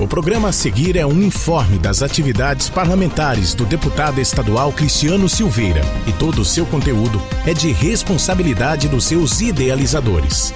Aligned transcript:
O 0.00 0.06
programa 0.06 0.50
a 0.50 0.52
seguir 0.52 0.96
é 0.96 1.04
um 1.04 1.20
informe 1.20 1.76
das 1.76 2.04
atividades 2.04 2.70
parlamentares 2.70 3.52
do 3.52 3.66
deputado 3.66 4.20
estadual 4.20 4.72
Cristiano 4.72 5.28
Silveira 5.28 5.82
e 6.06 6.12
todo 6.12 6.42
o 6.42 6.44
seu 6.44 6.64
conteúdo 6.64 7.20
é 7.44 7.52
de 7.52 7.72
responsabilidade 7.72 8.86
dos 8.86 9.04
seus 9.04 9.40
idealizadores. 9.40 10.54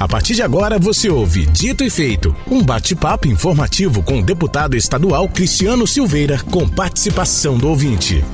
A 0.00 0.08
partir 0.08 0.34
de 0.34 0.42
agora 0.42 0.80
você 0.80 1.08
ouve 1.08 1.46
Dito 1.46 1.84
e 1.84 1.90
Feito, 1.90 2.34
um 2.50 2.60
bate-papo 2.60 3.28
informativo 3.28 4.02
com 4.02 4.18
o 4.18 4.22
deputado 4.24 4.76
estadual 4.76 5.28
Cristiano 5.28 5.86
Silveira, 5.86 6.40
com 6.50 6.68
participação 6.68 7.56
do 7.56 7.68
ouvinte. 7.68 8.24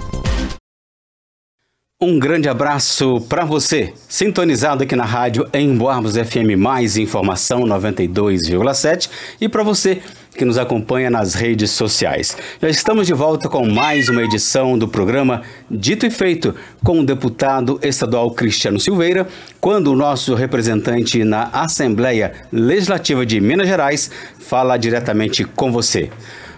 Um 1.98 2.18
grande 2.18 2.46
abraço 2.46 3.22
para 3.26 3.46
você, 3.46 3.94
sintonizado 4.06 4.82
aqui 4.82 4.94
na 4.94 5.06
rádio 5.06 5.48
em 5.50 5.74
Boarbos 5.74 6.12
FM 6.14 6.54
Mais 6.58 6.98
Informação 6.98 7.62
92,7 7.62 9.08
e 9.40 9.48
para 9.48 9.62
você 9.62 10.02
que 10.36 10.44
nos 10.44 10.58
acompanha 10.58 11.08
nas 11.08 11.32
redes 11.32 11.70
sociais. 11.70 12.36
Já 12.60 12.68
estamos 12.68 13.06
de 13.06 13.14
volta 13.14 13.48
com 13.48 13.66
mais 13.66 14.10
uma 14.10 14.22
edição 14.22 14.76
do 14.76 14.86
programa 14.86 15.40
Dito 15.70 16.04
e 16.04 16.10
Feito 16.10 16.54
com 16.84 17.00
o 17.00 17.06
deputado 17.06 17.80
estadual 17.82 18.30
Cristiano 18.32 18.78
Silveira, 18.78 19.26
quando 19.58 19.90
o 19.90 19.96
nosso 19.96 20.34
representante 20.34 21.24
na 21.24 21.44
Assembleia 21.44 22.34
Legislativa 22.52 23.24
de 23.24 23.40
Minas 23.40 23.68
Gerais 23.68 24.10
fala 24.38 24.76
diretamente 24.76 25.44
com 25.44 25.72
você. 25.72 26.10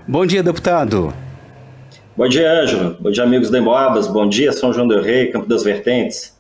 Bom 0.04 0.26
dia, 0.26 0.42
deputado. 0.42 1.14
Bom 2.18 2.26
dia, 2.26 2.50
Ângelo. 2.50 2.96
Bom 2.98 3.12
dia, 3.12 3.22
amigos 3.22 3.48
da 3.48 3.60
Emboabas. 3.60 4.08
Bom 4.08 4.28
dia, 4.28 4.50
São 4.50 4.72
João 4.72 4.88
del 4.88 5.00
Rei, 5.00 5.28
Campo 5.28 5.48
das 5.48 5.62
Vertentes. 5.62 6.36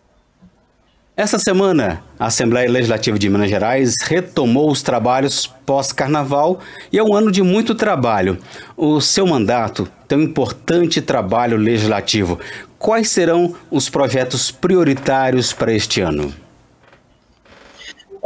Essa 1.16 1.38
semana, 1.38 2.02
a 2.18 2.26
Assembleia 2.26 2.68
Legislativa 2.68 3.16
de 3.16 3.30
Minas 3.30 3.48
Gerais 3.48 3.94
retomou 4.04 4.72
os 4.72 4.82
trabalhos 4.82 5.46
pós-carnaval 5.64 6.58
e 6.92 6.98
é 6.98 7.02
um 7.04 7.14
ano 7.14 7.30
de 7.30 7.44
muito 7.44 7.76
trabalho. 7.76 8.38
O 8.76 9.00
seu 9.00 9.24
mandato 9.24 9.88
tem 10.08 10.18
um 10.18 10.22
importante 10.22 11.00
trabalho 11.00 11.56
legislativo. 11.56 12.40
Quais 12.76 13.10
serão 13.10 13.54
os 13.70 13.88
projetos 13.88 14.50
prioritários 14.50 15.52
para 15.52 15.72
este 15.72 16.00
ano? 16.00 16.34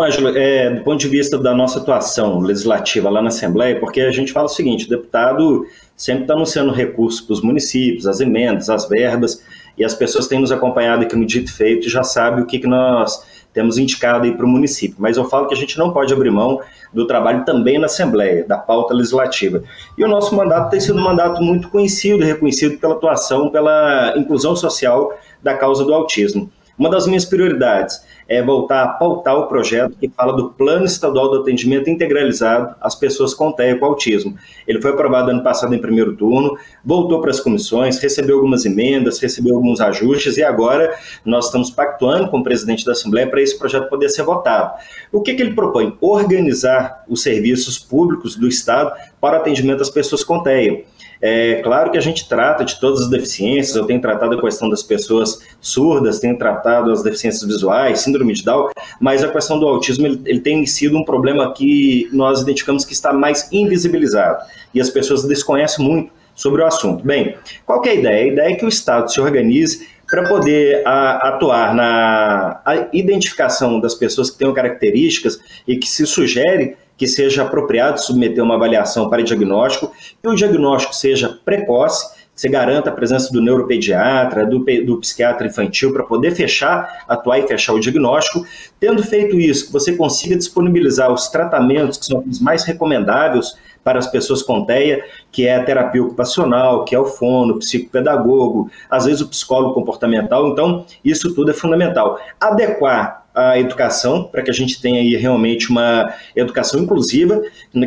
Ângelo, 0.01 0.35
é, 0.39 0.71
do 0.71 0.83
ponto 0.83 0.99
de 0.99 1.09
vista 1.09 1.37
da 1.37 1.55
nossa 1.55 1.81
atuação 1.81 2.39
legislativa 2.39 3.11
lá 3.11 3.21
na 3.21 3.29
Assembleia, 3.29 3.79
porque 3.79 4.01
a 4.01 4.11
gente 4.11 4.33
fala 4.33 4.47
o 4.47 4.49
seguinte: 4.49 4.87
o 4.87 4.89
deputado 4.89 5.67
sempre 6.03 6.23
está 6.23 6.35
anunciando 6.35 6.73
recursos 6.73 7.21
para 7.21 7.35
os 7.35 7.41
municípios, 7.41 8.09
as 8.09 8.19
emendas, 8.19 8.69
as 8.69 8.89
verbas, 8.89 9.41
e 9.79 9.85
as 9.85 9.95
pessoas 9.95 10.27
têm 10.27 10.41
nos 10.41 10.51
acompanhado 10.51 11.03
aqui 11.03 11.15
no 11.15 11.25
Dito 11.25 11.55
Feito 11.55 11.87
e 11.87 11.91
já 11.91 12.03
sabem 12.03 12.43
o 12.43 12.47
que, 12.47 12.59
que 12.59 12.67
nós 12.67 13.25
temos 13.53 13.79
indicado 13.79 14.25
aí 14.25 14.33
para 14.33 14.45
o 14.45 14.49
município. 14.49 14.97
Mas 14.99 15.17
eu 15.17 15.25
falo 15.27 15.47
que 15.47 15.55
a 15.55 15.57
gente 15.57 15.79
não 15.79 15.93
pode 15.93 16.13
abrir 16.13 16.33
mão 16.33 16.61
do 16.93 17.07
trabalho 17.07 17.45
também 17.45 17.79
na 17.79 17.87
Assembleia, 17.87 18.45
da 18.45 18.59
pauta 18.59 18.93
legislativa. 18.93 19.63
E 19.97 20.03
o 20.03 20.09
nosso 20.09 20.35
mandato 20.35 20.71
tem 20.71 20.81
sido 20.81 20.99
um 20.99 21.05
mandato 21.05 21.41
muito 21.41 21.69
conhecido 21.69 22.25
reconhecido 22.25 22.79
pela 22.79 22.95
atuação, 22.95 23.49
pela 23.49 24.13
inclusão 24.17 24.57
social 24.57 25.17
da 25.41 25.57
causa 25.57 25.85
do 25.85 25.95
autismo. 25.95 26.51
Uma 26.79 26.89
das 26.89 27.07
minhas 27.07 27.25
prioridades 27.25 28.03
é 28.29 28.43
voltar 28.43 28.83
a 28.83 28.89
pautar 28.89 29.37
o 29.37 29.47
projeto 29.47 29.95
que 29.99 30.09
fala 30.09 30.33
do 30.33 30.51
Plano 30.51 30.87
Estadual 30.87 31.31
do 31.31 31.41
Atendimento 31.41 31.91
Integralizado 31.91 32.75
às 32.81 32.95
pessoas 32.95 33.35
com 33.35 33.53
TEA 33.53 33.79
com 33.79 33.85
autismo. 33.85 34.35
Ele 34.67 34.81
foi 34.81 34.93
aprovado 34.93 35.31
ano 35.31 35.43
passado 35.43 35.75
em 35.75 35.79
primeiro 35.79 36.17
turno, 36.17 36.57
voltou 36.83 37.21
para 37.21 37.31
as 37.31 37.41
comissões, 37.41 37.99
recebeu 37.99 38.37
algumas 38.37 38.65
emendas, 38.65 39.21
recebeu 39.21 39.55
alguns 39.55 39.81
ajustes 39.81 40.39
e 40.39 40.43
agora 40.43 40.97
nós 41.25 41.47
estamos 41.47 41.71
pactuando 41.71 42.31
com 42.31 42.39
o 42.39 42.43
presidente 42.43 42.87
da 42.87 42.93
Assembleia 42.93 43.29
para 43.29 43.43
esse 43.43 43.59
projeto 43.59 43.91
poder 43.91 44.09
ser 44.09 44.23
votado. 44.23 44.73
O 45.13 45.21
que, 45.21 45.35
que 45.35 45.43
ele 45.43 45.55
propõe? 45.55 45.97
Organizar 46.01 47.05
os 47.07 47.23
serviços 47.23 47.79
públicos 47.79 48.35
do 48.35 48.49
Estado 48.49 48.93
para 49.21 49.37
atendimento 49.37 49.83
às 49.83 49.91
pessoas 49.91 50.25
com 50.25 50.43
TEA. 50.43 50.85
É 51.25 51.63
claro 51.63 51.93
que 51.93 51.97
a 51.97 52.01
gente 52.01 52.29
trata 52.29 52.65
de 52.65 52.81
todas 52.81 53.03
as 53.03 53.09
deficiências, 53.09 53.77
eu 53.77 53.87
tenho 53.87 54.01
tratado 54.01 54.37
a 54.37 54.41
questão 54.41 54.69
das 54.69 54.83
pessoas 54.83 55.41
surdas, 55.61 56.19
tenho 56.19 56.37
tratado 56.37 56.91
as 56.91 57.01
deficiências 57.01 57.45
visuais, 57.45 58.01
síndrome 58.01 58.33
de 58.33 58.43
Down, 58.43 58.71
mas 59.01 59.23
a 59.23 59.29
questão 59.29 59.57
do 59.57 59.69
autismo 59.69 60.05
ele, 60.05 60.21
ele 60.27 60.41
tem 60.41 60.67
sido 60.67 60.99
um 60.99 61.05
problema 61.05 61.55
que 61.55 62.09
nós 62.13 62.41
identificamos 62.41 62.85
que 62.85 62.93
está 62.93 63.13
mais 63.13 63.49
invisibilizado 63.53 64.45
e 64.75 64.81
as 64.81 64.91
pessoas 64.91 65.23
desconhecem 65.23 65.87
muito 65.87 66.11
sobre 66.35 66.61
o 66.61 66.67
assunto. 66.67 67.05
Bem, 67.05 67.37
qual 67.65 67.85
é 67.85 67.91
a 67.91 67.95
ideia? 67.95 68.25
A 68.25 68.27
ideia 68.27 68.53
é 68.53 68.57
que 68.57 68.65
o 68.65 68.69
Estado 68.69 69.13
se 69.13 69.21
organize 69.21 69.87
para 70.11 70.29
poder 70.29 70.87
a, 70.87 71.29
atuar 71.29 71.75
na 71.75 72.61
identificação 72.93 73.81
das 73.81 73.95
pessoas 73.95 74.29
que 74.29 74.39
tenham 74.39 74.53
características 74.53 75.39
e 75.67 75.77
que 75.77 75.87
se 75.87 76.05
sugere 76.05 76.77
que 77.03 77.09
seja 77.09 77.43
apropriado 77.43 78.01
submeter 78.01 78.45
uma 78.45 78.55
avaliação 78.55 79.11
para 79.11 79.25
diagnóstico, 79.25 79.91
que 80.23 80.29
o 80.29 80.37
diagnóstico 80.37 80.95
seja 80.95 81.37
precoce, 81.45 82.15
você 82.33 82.49
garanta 82.49 82.91
a 82.91 82.93
presença 82.93 83.33
do 83.33 83.43
neuropediatra, 83.43 84.47
do, 84.47 84.61
do 84.61 85.01
psiquiatra 85.01 85.49
infantil 85.49 85.93
para 85.93 86.05
poder 86.05 86.31
fechar, 86.31 87.05
atuar 87.09 87.41
e 87.41 87.49
fechar 87.49 87.73
o 87.73 87.81
diagnóstico. 87.81 88.47
Tendo 88.79 89.03
feito 89.03 89.37
isso, 89.37 89.67
que 89.67 89.73
você 89.73 89.97
consiga 89.97 90.37
disponibilizar 90.37 91.13
os 91.13 91.27
tratamentos 91.27 91.99
que 91.99 92.07
são 92.07 92.23
os 92.25 92.39
mais 92.39 92.63
recomendáveis 92.63 93.53
para 93.83 93.99
as 93.99 94.07
pessoas 94.07 94.41
com 94.41 94.65
TEA, 94.65 95.05
que 95.33 95.45
é 95.45 95.57
a 95.57 95.65
terapia 95.65 96.05
ocupacional, 96.05 96.85
que 96.85 96.95
é 96.95 96.99
o 97.01 97.05
fono, 97.07 97.55
o 97.55 97.59
psicopedagogo, 97.59 98.71
às 98.89 99.07
vezes 99.07 99.23
o 99.23 99.29
psicólogo 99.29 99.75
comportamental. 99.75 100.47
Então, 100.47 100.87
isso 101.05 101.35
tudo 101.35 101.51
é 101.51 101.55
fundamental. 101.55 102.21
Adequar 102.41 103.22
a 103.35 103.59
educação, 103.59 104.25
para 104.25 104.43
que 104.43 104.51
a 104.51 104.55
gente 104.55 104.81
tenha 104.81 105.01
aí 105.01 105.17
realmente 105.17 105.71
uma 105.71 106.13
educação 106.37 106.81
inclusiva, 106.81 107.41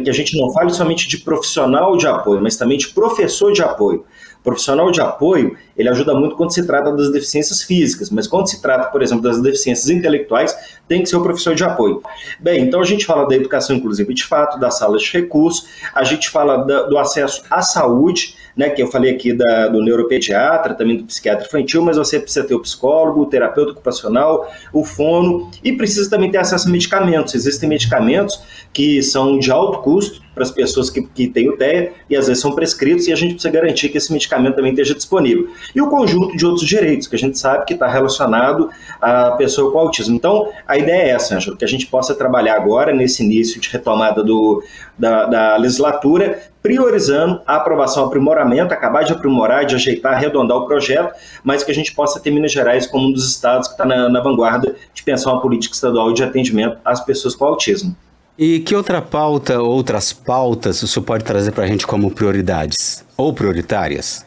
que 0.03 0.09
a 0.09 0.13
gente 0.13 0.37
não 0.37 0.51
fale 0.51 0.71
somente 0.71 1.07
de 1.07 1.19
profissional 1.19 1.95
de 1.97 2.07
apoio, 2.07 2.41
mas 2.41 2.57
também 2.57 2.77
de 2.77 2.87
professor 2.89 3.51
de 3.53 3.61
apoio 3.61 4.05
profissional 4.45 4.91
de 4.91 5.01
apoio, 5.01 5.57
ele 5.75 5.89
ajuda 5.89 6.13
muito 6.13 6.35
quando 6.35 6.53
se 6.53 6.65
trata 6.65 6.91
das 6.91 7.11
deficiências 7.11 7.63
físicas, 7.63 8.11
mas 8.11 8.27
quando 8.27 8.47
se 8.47 8.61
trata, 8.61 8.89
por 8.89 9.01
exemplo, 9.01 9.23
das 9.23 9.41
deficiências 9.41 9.89
intelectuais, 9.89 10.55
tem 10.87 11.01
que 11.01 11.09
ser 11.09 11.17
o 11.17 11.23
professor 11.23 11.55
de 11.55 11.63
apoio. 11.63 12.01
Bem, 12.39 12.61
então 12.61 12.79
a 12.79 12.85
gente 12.85 13.05
fala 13.05 13.27
da 13.27 13.35
educação 13.35 13.75
inclusiva 13.75 14.13
de 14.13 14.23
fato, 14.23 14.59
das 14.59 14.77
salas 14.77 15.01
de 15.01 15.11
recursos, 15.11 15.67
a 15.93 16.03
gente 16.03 16.29
fala 16.29 16.57
da, 16.57 16.83
do 16.83 16.97
acesso 16.97 17.43
à 17.49 17.63
saúde, 17.63 18.35
né, 18.55 18.69
que 18.69 18.81
eu 18.81 18.87
falei 18.87 19.13
aqui 19.13 19.33
da, 19.33 19.67
do 19.67 19.83
neuropediatra, 19.83 20.75
também 20.75 20.97
do 20.97 21.05
psiquiatra 21.05 21.45
infantil, 21.45 21.81
mas 21.81 21.97
você 21.97 22.19
precisa 22.19 22.45
ter 22.45 22.53
o 22.53 22.61
psicólogo, 22.61 23.21
o 23.21 23.25
terapeuta 23.25 23.71
ocupacional, 23.71 24.49
o 24.71 24.85
fono, 24.85 25.49
e 25.63 25.73
precisa 25.73 26.09
também 26.09 26.31
ter 26.31 26.37
acesso 26.37 26.67
a 26.67 26.71
medicamentos. 26.71 27.33
Existem 27.33 27.67
medicamentos 27.67 28.39
que 28.71 29.01
são 29.01 29.39
de 29.39 29.51
alto 29.51 29.79
custo, 29.79 30.21
para 30.35 30.43
as 30.43 30.51
pessoas 30.51 30.89
que, 30.89 31.01
que 31.01 31.27
têm 31.27 31.49
o 31.49 31.57
TEA 31.57 31.93
e 32.09 32.15
às 32.15 32.27
vezes 32.27 32.41
são 32.41 32.51
prescritos 32.51 33.07
e 33.07 33.13
a 33.13 33.15
gente 33.15 33.35
precisa 33.35 33.51
garantir 33.51 33.89
que 33.89 33.97
esse 33.97 34.11
medicamento 34.11 34.55
também 34.55 34.71
esteja 34.71 34.93
disponível. 34.93 35.47
E 35.73 35.81
o 35.81 35.89
conjunto 35.89 36.35
de 36.35 36.45
outros 36.45 36.67
direitos 36.67 37.07
que 37.07 37.15
a 37.15 37.19
gente 37.19 37.39
sabe 37.39 37.65
que 37.65 37.73
está 37.73 37.87
relacionado 37.87 38.69
à 39.01 39.31
pessoa 39.31 39.71
com 39.71 39.79
autismo. 39.79 40.15
Então, 40.15 40.49
a 40.67 40.77
ideia 40.77 41.03
é 41.03 41.09
essa, 41.11 41.35
Ângelo, 41.35 41.55
que 41.55 41.63
a 41.63 41.67
gente 41.67 41.87
possa 41.87 42.13
trabalhar 42.13 42.55
agora, 42.55 42.93
nesse 42.93 43.23
início 43.23 43.59
de 43.59 43.69
retomada 43.69 44.21
do, 44.23 44.61
da, 44.99 45.25
da 45.25 45.57
legislatura, 45.57 46.43
priorizando 46.61 47.41
a 47.45 47.57
aprovação, 47.57 48.05
aprimoramento, 48.05 48.73
acabar 48.73 49.03
de 49.03 49.13
aprimorar, 49.13 49.65
de 49.65 49.75
ajeitar, 49.75 50.13
arredondar 50.13 50.57
o 50.57 50.65
projeto, 50.65 51.13
mas 51.43 51.63
que 51.63 51.71
a 51.71 51.75
gente 51.75 51.93
possa 51.93 52.19
ter 52.19 52.31
Minas 52.31 52.51
Gerais 52.51 52.87
como 52.87 53.07
um 53.07 53.11
dos 53.11 53.29
estados 53.29 53.67
que 53.67 53.75
está 53.75 53.85
na, 53.85 54.09
na 54.09 54.19
vanguarda 54.19 54.75
de 54.93 55.03
pensar 55.03 55.31
uma 55.31 55.41
política 55.41 55.75
estadual 55.75 56.11
de 56.11 56.23
atendimento 56.23 56.77
às 56.83 57.05
pessoas 57.05 57.35
com 57.35 57.45
autismo. 57.45 57.95
E 58.37 58.59
que 58.59 58.75
outra 58.75 59.01
pauta, 59.01 59.61
outras 59.61 60.11
pautas, 60.11 60.83
o 60.83 60.87
senhor 60.87 61.05
pode 61.05 61.23
trazer 61.23 61.51
para 61.51 61.63
a 61.63 61.67
gente 61.67 61.87
como 61.87 62.11
prioridades 62.11 63.05
ou 63.15 63.33
prioritárias? 63.33 64.25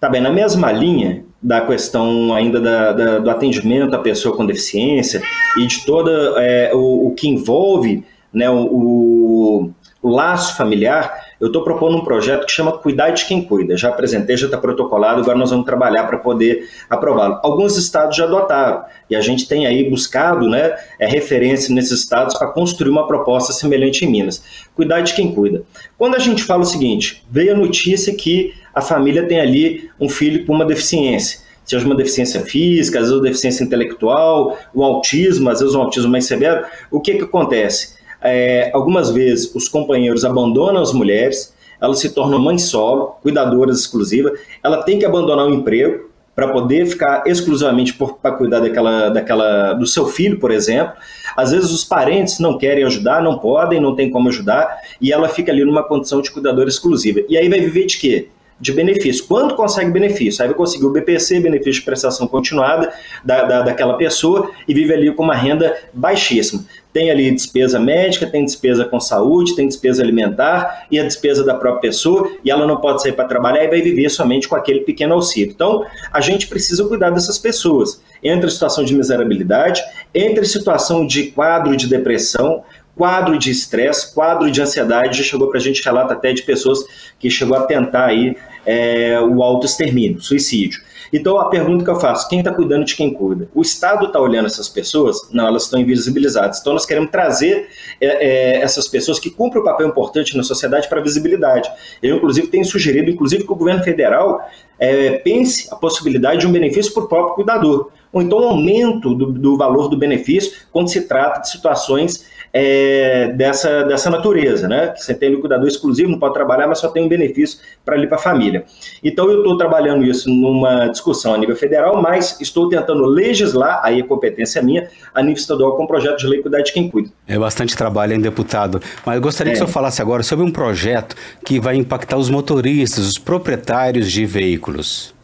Tá 0.00 0.08
bem, 0.08 0.20
na 0.20 0.30
mesma 0.30 0.72
linha 0.72 1.24
da 1.40 1.60
questão 1.60 2.34
ainda 2.34 2.60
da, 2.60 2.92
da, 2.92 3.18
do 3.20 3.30
atendimento 3.30 3.94
à 3.94 4.00
pessoa 4.00 4.36
com 4.36 4.44
deficiência 4.44 5.22
e 5.56 5.66
de 5.66 5.84
toda 5.84 6.10
é, 6.38 6.72
o, 6.74 7.06
o, 7.06 7.14
que 7.14 7.28
envolve 7.28 8.04
né, 8.32 8.50
o, 8.50 8.56
o, 8.56 9.70
o 10.02 10.10
laço 10.10 10.56
familiar, 10.56 11.31
eu 11.42 11.48
estou 11.48 11.64
propondo 11.64 11.96
um 11.96 12.04
projeto 12.04 12.46
que 12.46 12.52
chama 12.52 12.70
Cuidar 12.70 13.10
de 13.10 13.26
Quem 13.26 13.42
Cuida. 13.42 13.76
Já 13.76 13.88
apresentei, 13.88 14.36
já 14.36 14.46
está 14.46 14.56
protocolado, 14.56 15.22
agora 15.22 15.36
nós 15.36 15.50
vamos 15.50 15.66
trabalhar 15.66 16.04
para 16.04 16.18
poder 16.18 16.68
aprová-lo. 16.88 17.40
Alguns 17.42 17.76
estados 17.76 18.16
já 18.16 18.26
adotaram 18.26 18.84
e 19.10 19.16
a 19.16 19.20
gente 19.20 19.48
tem 19.48 19.66
aí 19.66 19.90
buscado 19.90 20.48
né, 20.48 20.76
é, 21.00 21.06
referência 21.08 21.74
nesses 21.74 21.98
estados 21.98 22.38
para 22.38 22.46
construir 22.46 22.90
uma 22.90 23.08
proposta 23.08 23.52
semelhante 23.52 24.04
em 24.04 24.08
Minas. 24.08 24.40
Cuidar 24.76 25.00
de 25.00 25.14
quem 25.14 25.34
cuida. 25.34 25.64
Quando 25.98 26.14
a 26.14 26.20
gente 26.20 26.44
fala 26.44 26.62
o 26.62 26.64
seguinte, 26.64 27.24
veio 27.28 27.54
a 27.54 27.58
notícia 27.58 28.14
que 28.14 28.54
a 28.72 28.80
família 28.80 29.26
tem 29.26 29.40
ali 29.40 29.90
um 30.00 30.08
filho 30.08 30.46
com 30.46 30.52
uma 30.52 30.64
deficiência 30.64 31.42
seja 31.64 31.86
uma 31.86 31.94
deficiência 31.94 32.40
física, 32.40 32.98
às 32.98 33.04
vezes 33.04 33.16
uma 33.16 33.22
deficiência 33.22 33.62
intelectual, 33.62 34.58
o 34.74 34.82
autismo, 34.82 35.48
às 35.48 35.60
vezes 35.60 35.74
um 35.74 35.80
autismo 35.80 36.10
mais 36.10 36.26
severo, 36.26 36.66
o 36.90 37.00
que, 37.00 37.14
que 37.14 37.22
acontece? 37.22 38.01
É, 38.22 38.70
algumas 38.72 39.10
vezes 39.10 39.54
os 39.54 39.68
companheiros 39.68 40.24
abandonam 40.24 40.80
as 40.80 40.92
mulheres, 40.92 41.54
elas 41.80 41.98
se 41.98 42.10
tornam 42.10 42.38
mães 42.38 42.62
solo, 42.62 43.16
cuidadoras 43.22 43.80
exclusivas, 43.80 44.38
ela 44.62 44.82
tem 44.82 44.98
que 44.98 45.04
abandonar 45.04 45.46
o 45.46 45.54
emprego 45.54 46.10
para 46.34 46.48
poder 46.48 46.86
ficar 46.86 47.24
exclusivamente 47.26 47.94
para 47.94 48.32
cuidar 48.32 48.60
daquela, 48.60 49.10
daquela, 49.10 49.74
do 49.74 49.86
seu 49.86 50.06
filho, 50.06 50.38
por 50.38 50.50
exemplo. 50.50 50.94
Às 51.36 51.50
vezes 51.50 51.70
os 51.70 51.84
parentes 51.84 52.38
não 52.38 52.56
querem 52.56 52.84
ajudar, 52.84 53.22
não 53.22 53.38
podem, 53.38 53.80
não 53.80 53.94
tem 53.94 54.10
como 54.10 54.28
ajudar, 54.28 54.78
e 55.00 55.12
ela 55.12 55.28
fica 55.28 55.52
ali 55.52 55.64
numa 55.64 55.82
condição 55.82 56.22
de 56.22 56.30
cuidadora 56.30 56.68
exclusiva. 56.68 57.20
E 57.28 57.36
aí 57.36 57.48
vai 57.48 57.60
viver 57.60 57.86
de 57.86 57.98
quê? 57.98 58.28
de 58.62 58.70
benefício. 58.70 59.26
Quando 59.26 59.56
consegue 59.56 59.90
benefício? 59.90 60.40
Aí 60.40 60.48
vai 60.48 60.56
conseguir 60.56 60.86
o 60.86 60.90
BPC, 60.90 61.40
benefício 61.40 61.80
de 61.80 61.82
prestação 61.82 62.28
continuada 62.28 62.92
da, 63.24 63.42
da, 63.42 63.62
daquela 63.62 63.94
pessoa 63.94 64.52
e 64.68 64.72
vive 64.72 64.94
ali 64.94 65.12
com 65.12 65.24
uma 65.24 65.34
renda 65.34 65.76
baixíssima. 65.92 66.64
Tem 66.92 67.10
ali 67.10 67.30
despesa 67.30 67.80
médica, 67.80 68.26
tem 68.26 68.44
despesa 68.44 68.84
com 68.84 69.00
saúde, 69.00 69.56
tem 69.56 69.66
despesa 69.66 70.02
alimentar 70.02 70.86
e 70.90 70.98
a 70.98 71.04
despesa 71.04 71.42
da 71.42 71.54
própria 71.54 71.80
pessoa, 71.80 72.30
e 72.44 72.50
ela 72.50 72.66
não 72.66 72.76
pode 72.76 73.02
sair 73.02 73.12
para 73.12 73.24
trabalhar 73.26 73.64
e 73.64 73.68
vai 73.68 73.80
viver 73.80 74.10
somente 74.10 74.46
com 74.46 74.54
aquele 74.54 74.80
pequeno 74.80 75.14
auxílio. 75.14 75.52
Então, 75.52 75.84
a 76.12 76.20
gente 76.20 76.46
precisa 76.46 76.84
cuidar 76.84 77.10
dessas 77.10 77.38
pessoas. 77.38 78.02
Entre 78.22 78.50
situação 78.50 78.84
de 78.84 78.94
miserabilidade, 78.94 79.82
entre 80.14 80.44
situação 80.44 81.06
de 81.06 81.24
quadro 81.32 81.76
de 81.76 81.88
depressão, 81.88 82.62
quadro 82.94 83.38
de 83.38 83.50
estresse, 83.50 84.14
quadro 84.14 84.50
de 84.50 84.60
ansiedade, 84.60 85.18
já 85.18 85.24
chegou 85.24 85.48
para 85.48 85.58
a 85.58 85.62
gente 85.62 85.82
relato 85.82 86.12
até 86.12 86.32
de 86.32 86.42
pessoas 86.42 86.78
que 87.18 87.30
chegou 87.30 87.56
a 87.56 87.62
tentar 87.62 88.06
aí 88.06 88.36
é, 88.66 89.18
o 89.20 89.42
autoextermínio, 89.42 90.20
suicídio. 90.20 90.80
Então 91.12 91.38
a 91.38 91.48
pergunta 91.48 91.84
que 91.84 91.90
eu 91.90 92.00
faço, 92.00 92.28
quem 92.28 92.38
está 92.38 92.52
cuidando 92.52 92.84
de 92.84 92.96
quem 92.96 93.12
cuida? 93.12 93.48
O 93.54 93.60
Estado 93.60 94.06
está 94.06 94.18
olhando 94.18 94.46
essas 94.46 94.68
pessoas? 94.68 95.28
Não, 95.30 95.46
elas 95.46 95.64
estão 95.64 95.78
invisibilizadas. 95.78 96.60
Então 96.60 96.72
nós 96.72 96.86
queremos 96.86 97.10
trazer 97.10 97.68
é, 98.00 98.06
é, 98.06 98.62
essas 98.62 98.88
pessoas 98.88 99.18
que 99.18 99.30
cumprem 99.30 99.60
um 99.62 99.64
papel 99.64 99.88
importante 99.88 100.36
na 100.36 100.42
sociedade 100.42 100.88
para 100.88 101.00
visibilidade. 101.00 101.70
Eu, 102.02 102.16
inclusive, 102.16 102.46
tenho 102.46 102.64
sugerido, 102.64 103.10
inclusive, 103.10 103.44
que 103.44 103.52
o 103.52 103.56
governo 103.56 103.82
federal 103.82 104.40
é, 104.78 105.18
pense 105.18 105.68
a 105.70 105.76
possibilidade 105.76 106.40
de 106.40 106.46
um 106.46 106.52
benefício 106.52 106.92
para 106.94 107.04
o 107.04 107.08
próprio 107.08 107.34
cuidador, 107.34 107.90
ou 108.12 108.20
então 108.20 108.38
um 108.38 108.48
aumento 108.48 109.14
do, 109.14 109.32
do 109.32 109.56
valor 109.56 109.88
do 109.88 109.96
benefício 109.96 110.52
quando 110.70 110.88
se 110.88 111.02
trata 111.02 111.40
de 111.40 111.50
situações 111.50 112.30
é, 112.52 113.28
dessa, 113.28 113.82
dessa 113.84 114.10
natureza, 114.10 114.68
né? 114.68 114.88
Que 114.88 115.02
você 115.02 115.14
tem 115.14 115.30
liquidador 115.30 115.66
exclusivo, 115.66 116.10
não 116.10 116.18
pode 116.18 116.34
trabalhar, 116.34 116.66
mas 116.66 116.78
só 116.78 116.88
tem 116.88 117.02
um 117.02 117.08
benefício 117.08 117.58
para 117.84 117.96
ali 117.96 118.06
para 118.06 118.18
a 118.18 118.20
família. 118.20 118.64
Então 119.02 119.30
eu 119.30 119.38
estou 119.38 119.56
trabalhando 119.56 120.04
isso 120.04 120.28
numa 120.28 120.88
discussão 120.88 121.32
a 121.34 121.38
nível 121.38 121.56
federal, 121.56 122.00
mas 122.02 122.38
estou 122.40 122.68
tentando 122.68 123.04
legislar, 123.06 123.80
aí 123.82 124.00
a 124.00 124.06
competência 124.06 124.58
é 124.58 124.62
minha, 124.62 124.88
a 125.14 125.22
nível 125.22 125.40
estadual 125.40 125.76
com 125.76 125.84
o 125.84 125.86
projeto 125.86 126.18
de 126.18 126.26
lei 126.26 126.42
Cuidar 126.42 126.60
de 126.60 126.72
Quem 126.72 126.90
Cuida. 126.90 127.08
É 127.26 127.38
bastante 127.38 127.74
trabalho, 127.74 128.12
hein, 128.12 128.20
deputado? 128.20 128.82
Mas 129.06 129.16
eu 129.16 129.22
gostaria 129.22 129.52
é. 129.52 129.54
que 129.54 129.56
o 129.56 129.64
senhor 129.64 129.72
falasse 129.72 130.02
agora 130.02 130.22
sobre 130.22 130.44
um 130.44 130.50
projeto 130.50 131.16
que 131.44 131.58
vai 131.58 131.76
impactar 131.76 132.18
os 132.18 132.28
motoristas, 132.28 133.06
os 133.06 133.18
proprietários 133.18 134.12
de 134.12 134.26
veículos. 134.26 135.14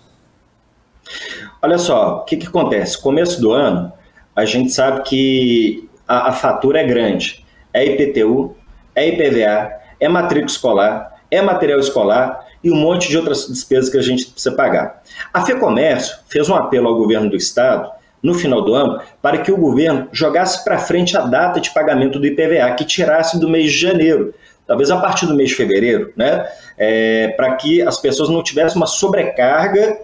Olha 1.61 1.79
só, 1.79 2.19
o 2.19 2.25
que, 2.25 2.37
que 2.37 2.47
acontece? 2.47 3.01
Começo 3.01 3.41
do 3.41 3.53
ano, 3.53 3.93
a 4.35 4.45
gente 4.45 4.71
sabe 4.71 5.03
que 5.03 5.89
a, 6.07 6.29
a 6.29 6.33
fatura 6.33 6.81
é 6.81 6.85
grande. 6.85 7.45
É 7.73 7.85
IPTU, 7.85 8.57
é 8.95 9.09
IPVA, 9.09 9.73
é 9.99 10.09
matrícula 10.09 10.51
escolar, 10.51 11.21
é 11.31 11.43
material 11.43 11.81
escolar 11.81 12.47
e 12.63 12.71
um 12.71 12.77
monte 12.77 13.09
de 13.09 13.17
outras 13.17 13.47
despesas 13.49 13.91
que 13.91 13.99
a 13.99 14.03
gente 14.03 14.27
precisa 14.27 14.55
pagar. 14.55 15.03
A 15.35 15.45
FEComércio 15.45 16.19
fez 16.29 16.49
um 16.49 16.55
apelo 16.55 16.89
ao 16.89 16.97
governo 16.97 17.29
do 17.29 17.37
estado 17.37 17.91
no 18.23 18.35
final 18.35 18.63
do 18.63 18.75
ano 18.75 19.01
para 19.21 19.39
que 19.39 19.51
o 19.51 19.57
governo 19.57 20.09
jogasse 20.13 20.65
para 20.65 20.79
frente 20.79 21.17
a 21.17 21.23
data 21.23 21.61
de 21.61 21.71
pagamento 21.71 22.21
do 22.21 22.27
IPVA, 22.27 22.73
que 22.77 22.85
tirasse 22.85 23.39
do 23.39 23.49
mês 23.49 23.73
de 23.73 23.79
janeiro, 23.79 24.33
talvez 24.67 24.91
a 24.91 24.99
partir 24.99 25.27
do 25.27 25.35
mês 25.35 25.51
de 25.51 25.57
fevereiro, 25.57 26.13
né? 26.17 26.49
É, 26.77 27.29
para 27.37 27.55
que 27.57 27.83
as 27.83 28.01
pessoas 28.01 28.29
não 28.29 28.43
tivessem 28.43 28.77
uma 28.77 28.87
sobrecarga 28.87 29.99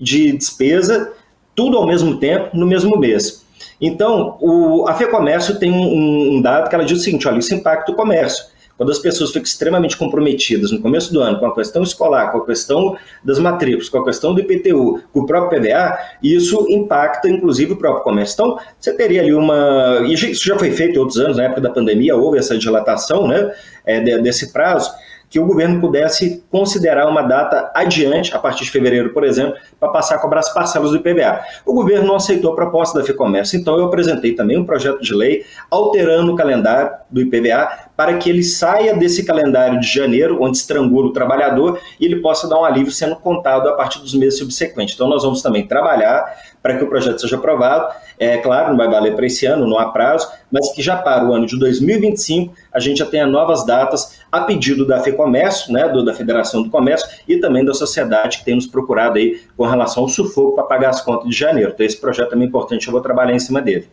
de 0.00 0.32
despesa, 0.32 1.12
tudo 1.54 1.76
ao 1.76 1.86
mesmo 1.86 2.18
tempo, 2.18 2.56
no 2.56 2.66
mesmo 2.66 2.98
mês. 2.98 3.44
Então, 3.80 4.36
o, 4.40 4.86
a 4.88 4.94
FEComércio 4.94 5.58
tem 5.58 5.70
um, 5.70 6.36
um, 6.36 6.42
dado 6.42 6.68
que 6.68 6.74
ela 6.74 6.84
diz 6.84 6.98
o 6.98 7.02
seguinte: 7.02 7.26
olha, 7.28 7.38
isso 7.38 7.54
impacta 7.54 7.92
o 7.92 7.94
comércio. 7.94 8.44
Quando 8.76 8.92
as 8.92 8.98
pessoas 8.98 9.28
ficam 9.28 9.42
extremamente 9.42 9.94
comprometidas 9.94 10.72
no 10.72 10.80
começo 10.80 11.12
do 11.12 11.20
ano 11.20 11.38
com 11.38 11.44
a 11.44 11.54
questão 11.54 11.82
escolar, 11.82 12.32
com 12.32 12.38
a 12.38 12.46
questão 12.46 12.96
das 13.22 13.38
matrículas, 13.38 13.90
com 13.90 13.98
a 13.98 14.04
questão 14.04 14.32
do 14.32 14.40
IPTU, 14.40 15.02
com 15.12 15.20
o 15.20 15.26
próprio 15.26 15.60
PVA, 15.60 15.98
isso 16.22 16.66
impacta 16.70 17.28
inclusive 17.28 17.74
o 17.74 17.76
próprio 17.76 18.02
comércio. 18.02 18.32
Então, 18.34 18.58
você 18.78 18.94
teria 18.94 19.20
ali 19.20 19.34
uma. 19.34 20.00
Isso 20.06 20.46
já 20.46 20.58
foi 20.58 20.70
feito 20.70 20.96
em 20.96 20.98
outros 20.98 21.18
anos, 21.18 21.36
na 21.36 21.44
época 21.44 21.60
da 21.60 21.70
pandemia, 21.70 22.16
houve 22.16 22.38
essa 22.38 22.56
dilatação 22.56 23.28
né, 23.28 23.52
é, 23.84 24.18
desse 24.18 24.50
prazo 24.50 24.90
que 25.30 25.38
o 25.38 25.46
governo 25.46 25.80
pudesse 25.80 26.44
considerar 26.50 27.08
uma 27.08 27.22
data 27.22 27.70
adiante, 27.72 28.34
a 28.34 28.38
partir 28.38 28.64
de 28.64 28.70
fevereiro, 28.72 29.10
por 29.14 29.22
exemplo, 29.22 29.54
para 29.78 29.88
passar 29.90 30.16
a 30.16 30.18
cobrar 30.18 30.40
as 30.40 30.52
parcelas 30.52 30.90
do 30.90 30.96
IPVA. 30.96 31.40
O 31.64 31.72
governo 31.72 32.08
não 32.08 32.16
aceitou 32.16 32.52
a 32.52 32.56
proposta 32.56 32.98
da 32.98 33.06
FEComércio, 33.06 33.58
então 33.58 33.78
eu 33.78 33.84
apresentei 33.84 34.34
também 34.34 34.58
um 34.58 34.64
projeto 34.66 35.00
de 35.00 35.14
lei 35.14 35.44
alterando 35.70 36.32
o 36.32 36.36
calendário 36.36 36.90
do 37.08 37.20
IPVA 37.20 37.68
para 37.96 38.16
que 38.16 38.28
ele 38.28 38.42
saia 38.42 38.94
desse 38.94 39.24
calendário 39.24 39.78
de 39.78 39.86
janeiro, 39.86 40.42
onde 40.42 40.56
estrangula 40.56 41.08
o 41.08 41.12
trabalhador, 41.12 41.78
e 42.00 42.06
ele 42.06 42.16
possa 42.16 42.48
dar 42.48 42.58
um 42.58 42.64
alívio 42.64 42.90
sendo 42.90 43.14
contado 43.14 43.68
a 43.68 43.74
partir 43.74 44.00
dos 44.00 44.14
meses 44.14 44.38
subsequentes. 44.38 44.94
Então 44.94 45.08
nós 45.08 45.22
vamos 45.22 45.42
também 45.42 45.66
trabalhar 45.66 46.24
para 46.62 46.76
que 46.76 46.84
o 46.84 46.88
projeto 46.88 47.20
seja 47.20 47.36
aprovado. 47.36 47.92
É 48.18 48.36
claro, 48.38 48.70
não 48.70 48.76
vai 48.76 48.88
valer 48.88 49.14
para 49.14 49.26
esse 49.26 49.46
ano, 49.46 49.66
não 49.66 49.78
há 49.78 49.90
prazo, 49.90 50.28
mas 50.50 50.72
que 50.72 50.82
já 50.82 50.96
para 50.96 51.26
o 51.26 51.32
ano 51.32 51.46
de 51.46 51.58
2025 51.58 52.54
a 52.72 52.78
gente 52.78 52.98
já 52.98 53.06
tenha 53.06 53.26
novas 53.26 53.64
datas 53.64 54.20
a 54.30 54.42
pedido 54.42 54.86
da 54.86 55.00
FEComércio, 55.00 55.72
né, 55.72 55.88
do, 55.88 56.04
da 56.04 56.12
Federação 56.12 56.62
do 56.62 56.70
Comércio 56.70 57.08
e 57.26 57.38
também 57.38 57.64
da 57.64 57.72
sociedade 57.72 58.38
que 58.38 58.44
tem 58.44 58.54
nos 58.54 58.66
procurado 58.66 59.18
aí 59.18 59.40
com 59.56 59.66
relação 59.66 60.02
ao 60.02 60.08
sufoco 60.08 60.54
para 60.54 60.64
pagar 60.64 60.90
as 60.90 61.00
contas 61.00 61.28
de 61.28 61.36
janeiro. 61.36 61.72
Então 61.74 61.84
esse 61.84 62.00
projeto 62.00 62.30
também 62.30 62.44
é 62.44 62.48
importante, 62.48 62.86
eu 62.86 62.92
vou 62.92 63.00
trabalhar 63.00 63.34
em 63.34 63.40
cima 63.40 63.62
dele. 63.62 63.88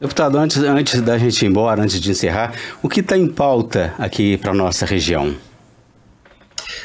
Deputado, 0.00 0.36
antes, 0.36 0.58
antes 0.58 1.00
da 1.00 1.16
gente 1.16 1.42
ir 1.42 1.48
embora, 1.48 1.82
antes 1.82 1.98
de 1.98 2.10
encerrar, 2.10 2.52
o 2.82 2.88
que 2.88 3.00
está 3.00 3.16
em 3.16 3.26
pauta 3.26 3.94
aqui 3.98 4.36
para 4.36 4.50
a 4.50 4.54
nossa 4.54 4.84
região? 4.84 5.34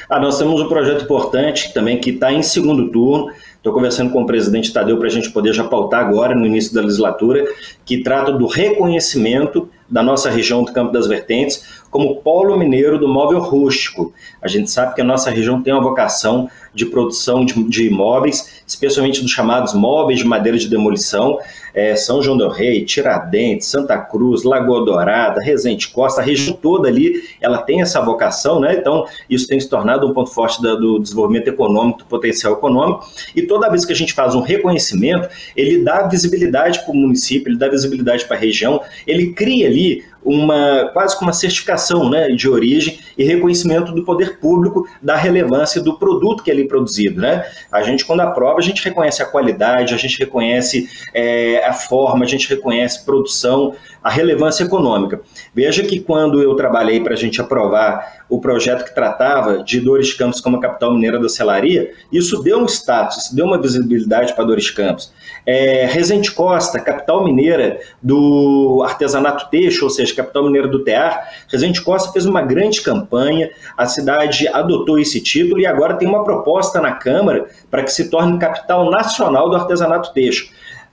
Ah, 0.10 0.20
nós 0.20 0.38
temos 0.38 0.62
um 0.62 0.68
projeto 0.68 1.04
importante 1.04 1.74
também 1.74 2.00
que 2.00 2.12
está 2.12 2.32
em 2.32 2.42
segundo 2.42 2.90
turno, 2.90 3.32
Estou 3.62 3.74
conversando 3.74 4.12
com 4.12 4.24
o 4.24 4.26
presidente 4.26 4.74
Tadeu 4.74 4.98
para 4.98 5.06
a 5.06 5.12
gente 5.12 5.30
poder 5.30 5.54
já 5.54 5.64
pautar 5.64 6.04
agora, 6.04 6.34
no 6.34 6.48
início 6.48 6.74
da 6.74 6.82
legislatura, 6.82 7.46
que 7.86 8.02
trata 8.02 8.32
do 8.32 8.48
reconhecimento 8.48 9.70
da 9.88 10.02
nossa 10.02 10.32
região 10.32 10.64
do 10.64 10.74
Campo 10.74 10.92
das 10.92 11.06
Vertentes 11.06 11.64
como 11.92 12.16
polo 12.22 12.58
mineiro 12.58 12.98
do 12.98 13.08
móvel 13.08 13.40
rústico. 13.40 14.14
A 14.42 14.48
gente 14.48 14.72
sabe 14.72 14.96
que 14.96 15.02
a 15.02 15.04
nossa 15.04 15.30
região 15.30 15.62
tem 15.62 15.74
uma 15.74 15.84
vocação 15.84 16.50
de 16.74 16.86
produção 16.86 17.44
de, 17.44 17.62
de 17.66 17.88
imóveis, 17.88 18.64
especialmente 18.66 19.22
dos 19.22 19.30
chamados 19.30 19.74
móveis 19.74 20.20
de 20.20 20.26
madeira 20.26 20.58
de 20.58 20.70
demolição, 20.70 21.38
é, 21.74 21.96
São 21.98 22.22
João 22.22 22.38
do 22.38 22.48
Rei, 22.48 22.86
Tiradentes, 22.86 23.68
Santa 23.68 23.98
Cruz, 23.98 24.44
Lagoa 24.44 24.86
Dourada, 24.86 25.42
Resende 25.42 25.90
Costa, 25.90 26.22
a 26.22 26.24
região 26.24 26.56
toda 26.56 26.88
ali, 26.88 27.22
ela 27.42 27.58
tem 27.58 27.82
essa 27.82 28.00
vocação, 28.02 28.62
né? 28.62 28.76
Então, 28.76 29.06
isso 29.30 29.48
tem 29.48 29.60
se 29.60 29.70
tornado 29.70 30.08
um 30.08 30.14
ponto 30.14 30.30
forte 30.30 30.62
da, 30.62 30.76
do 30.76 30.98
desenvolvimento 30.98 31.50
econômico, 31.50 32.00
do 32.00 32.06
potencial 32.06 32.54
econômico, 32.54 33.06
e 33.36 33.42
toda 33.52 33.70
vez 33.70 33.84
que 33.84 33.92
a 33.92 33.96
gente 33.96 34.14
faz 34.14 34.34
um 34.34 34.40
reconhecimento, 34.40 35.28
ele 35.58 35.84
dá 35.84 36.08
visibilidade 36.08 36.80
para 36.86 36.92
o 36.92 36.96
município, 36.96 37.50
ele 37.50 37.58
dá 37.58 37.68
visibilidade 37.68 38.24
para 38.24 38.38
a 38.38 38.40
região, 38.40 38.82
ele 39.06 39.34
cria 39.34 39.68
ali 39.68 40.06
uma 40.24 40.90
quase 40.94 41.18
como 41.18 41.28
uma 41.28 41.34
certificação 41.34 42.10
né, 42.10 42.28
de 42.30 42.48
origem 42.50 43.00
e 43.18 43.24
reconhecimento 43.24 43.92
do 43.92 44.04
poder 44.04 44.40
público 44.40 44.88
da 45.02 45.16
relevância 45.16 45.82
do 45.82 45.98
produto 45.98 46.44
que 46.44 46.52
é 46.52 46.54
ali 46.54 46.68
produzido. 46.68 47.20
Né? 47.20 47.46
A 47.72 47.82
gente, 47.82 48.06
quando 48.06 48.22
aprova, 48.22 48.60
a 48.60 48.64
gente 48.64 48.84
reconhece 48.84 49.22
a 49.22 49.26
qualidade, 49.26 49.94
a 49.94 49.98
gente 49.98 50.20
reconhece 50.20 50.88
é, 51.14 51.66
a 51.66 51.74
forma, 51.74 52.24
a 52.24 52.28
gente 52.28 52.48
reconhece 52.50 53.04
produção, 53.06 53.74
a 54.04 54.10
relevância 54.10 54.64
econômica. 54.64 55.22
Veja 55.54 55.84
que 55.84 56.00
quando 56.00 56.42
eu 56.42 56.56
trabalhei 56.56 57.00
para 57.02 57.14
a 57.14 57.18
gente 57.18 57.40
aprovar 57.40 58.24
o 58.28 58.40
projeto 58.40 58.86
que 58.86 58.96
tratava 58.96 59.64
de 59.64 59.80
Dores 59.80 60.14
Campos 60.14 60.42
como 60.42 60.58
a 60.58 60.62
capital 60.62 60.94
mineira 60.94 61.20
da 61.20 61.30
selaria, 61.30 61.92
isso 62.12 62.42
deu 62.42 62.60
um 62.60 62.66
status, 62.66 63.18
isso 63.18 63.36
deu 63.36 63.46
uma 63.46 63.62
visibilidade 63.62 64.34
para 64.34 64.46
Dores 64.46 64.72
Campos. 64.72 65.12
É, 65.46 65.86
Resende 65.86 66.32
Costa, 66.32 66.80
capital 66.80 67.24
mineira 67.24 67.80
do 68.02 68.82
artesanato 68.86 69.50
têxtil, 69.50 69.84
ou 69.84 69.90
seja, 69.90 70.11
capital 70.16 70.44
mineira 70.44 70.68
do 70.68 70.84
tear, 70.84 71.30
Resende 71.48 71.82
Costa 71.82 72.12
fez 72.12 72.26
uma 72.26 72.42
grande 72.42 72.82
campanha, 72.82 73.50
a 73.78 73.86
cidade 73.86 74.48
adotou 74.48 75.00
esse 75.00 75.22
título 75.22 75.60
e 75.60 75.66
agora 75.66 75.96
tem 75.96 76.08
uma 76.08 76.24
proposta 76.24 76.80
na 76.82 76.94
Câmara 76.94 77.48
para 77.70 77.84
que 77.84 77.92
se 77.92 78.10
torne 78.10 78.40
capital 78.40 78.90
nacional 78.90 79.50
do 79.50 79.56
artesanato 79.56 80.14
têxtil. 80.14 80.52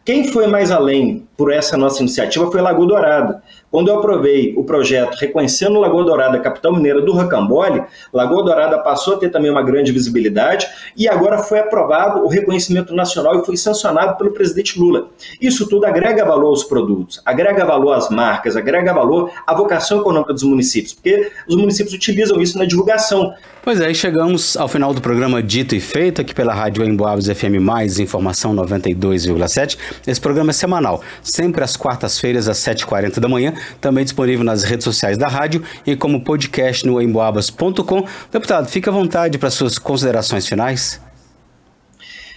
Quem 0.08 0.32
foi 0.32 0.46
mais 0.46 0.70
além 0.70 1.28
por 1.36 1.52
essa 1.52 1.76
nossa 1.76 2.00
iniciativa 2.00 2.50
foi 2.50 2.62
Lagoa 2.62 2.86
Dourada. 2.86 3.42
Quando 3.70 3.88
eu 3.88 3.98
aprovei 3.98 4.54
o 4.56 4.64
projeto 4.64 5.14
reconhecendo 5.16 5.78
Lagoa 5.78 6.04
Dourada, 6.04 6.40
capital 6.40 6.74
mineira 6.74 7.02
do 7.02 7.12
Rocambole, 7.12 7.82
Lagoa 8.12 8.42
Dourada 8.42 8.78
passou 8.78 9.14
a 9.14 9.18
ter 9.18 9.30
também 9.30 9.50
uma 9.50 9.62
grande 9.62 9.92
visibilidade 9.92 10.66
e 10.96 11.06
agora 11.06 11.38
foi 11.38 11.58
aprovado 11.58 12.24
o 12.24 12.28
reconhecimento 12.28 12.94
nacional 12.94 13.38
e 13.38 13.44
foi 13.44 13.56
sancionado 13.56 14.16
pelo 14.16 14.32
presidente 14.32 14.78
Lula. 14.78 15.08
Isso 15.40 15.68
tudo 15.68 15.84
agrega 15.84 16.24
valor 16.24 16.48
aos 16.48 16.64
produtos, 16.64 17.20
agrega 17.26 17.64
valor 17.66 17.92
às 17.92 18.08
marcas, 18.08 18.56
agrega 18.56 18.92
valor 18.94 19.30
à 19.46 19.54
vocação 19.54 20.00
econômica 20.00 20.32
dos 20.32 20.44
municípios, 20.44 20.94
porque 20.94 21.30
os 21.46 21.54
municípios 21.54 21.94
utilizam 21.94 22.40
isso 22.40 22.56
na 22.56 22.64
divulgação. 22.64 23.34
Pois 23.62 23.82
é, 23.82 23.92
chegamos 23.92 24.56
ao 24.56 24.66
final 24.66 24.94
do 24.94 25.02
programa 25.02 25.42
Dito 25.42 25.74
e 25.74 25.80
Feito 25.80 26.22
aqui 26.22 26.34
pela 26.34 26.54
Rádio 26.54 26.82
Emboabas 26.84 27.26
FM 27.26 27.60
Mais 27.60 27.98
Informação 27.98 28.54
92,7. 28.54 29.76
Esse 30.06 30.20
programa 30.20 30.50
é 30.50 30.52
semanal, 30.54 31.02
sempre 31.22 31.62
às 31.62 31.76
quartas-feiras, 31.76 32.48
às 32.48 32.56
7h40 32.58 33.20
da 33.20 33.28
manhã, 33.28 33.52
também 33.80 34.04
disponível 34.04 34.44
nas 34.44 34.62
redes 34.62 34.84
sociais 34.84 35.16
da 35.16 35.26
rádio 35.26 35.62
e 35.86 35.96
como 35.96 36.22
podcast 36.22 36.86
no 36.86 37.00
emboabas.com. 37.00 38.04
Deputado, 38.30 38.68
fique 38.68 38.88
à 38.88 38.92
vontade 38.92 39.38
para 39.38 39.50
suas 39.50 39.78
considerações 39.78 40.46
finais. 40.46 41.00